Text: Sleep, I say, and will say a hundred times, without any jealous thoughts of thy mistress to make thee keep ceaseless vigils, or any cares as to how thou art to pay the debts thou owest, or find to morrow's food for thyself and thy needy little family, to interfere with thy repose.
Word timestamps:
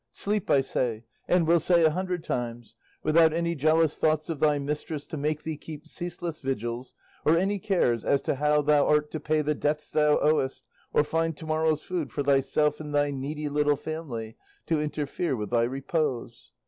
Sleep, 0.13 0.49
I 0.49 0.61
say, 0.61 1.03
and 1.27 1.45
will 1.45 1.59
say 1.59 1.83
a 1.85 1.91
hundred 1.91 2.23
times, 2.23 2.75
without 3.03 3.33
any 3.33 3.53
jealous 3.53 3.95
thoughts 3.97 4.31
of 4.31 4.39
thy 4.39 4.57
mistress 4.57 5.05
to 5.05 5.15
make 5.15 5.43
thee 5.43 5.57
keep 5.57 5.85
ceaseless 5.85 6.39
vigils, 6.39 6.95
or 7.23 7.37
any 7.37 7.59
cares 7.59 8.03
as 8.03 8.19
to 8.23 8.33
how 8.37 8.63
thou 8.63 8.87
art 8.87 9.11
to 9.11 9.19
pay 9.19 9.43
the 9.43 9.53
debts 9.53 9.91
thou 9.91 10.17
owest, 10.19 10.63
or 10.91 11.03
find 11.03 11.37
to 11.37 11.45
morrow's 11.45 11.83
food 11.83 12.11
for 12.11 12.23
thyself 12.23 12.79
and 12.79 12.95
thy 12.95 13.11
needy 13.11 13.47
little 13.47 13.77
family, 13.77 14.35
to 14.65 14.81
interfere 14.81 15.35
with 15.35 15.51
thy 15.51 15.61
repose. 15.65 16.51